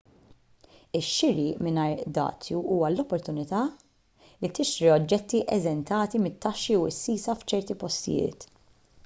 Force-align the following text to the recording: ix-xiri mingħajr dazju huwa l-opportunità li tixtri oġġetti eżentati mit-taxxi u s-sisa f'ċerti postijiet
ix-xiri 0.99 1.43
mingħajr 1.65 2.01
dazju 2.17 2.61
huwa 2.75 2.89
l-opportunità 2.93 3.61
li 4.45 4.51
tixtri 4.61 4.91
oġġetti 4.95 5.43
eżentati 5.59 6.25
mit-taxxi 6.25 6.81
u 6.81 6.91
s-sisa 6.99 7.39
f'ċerti 7.45 7.79
postijiet 7.87 8.51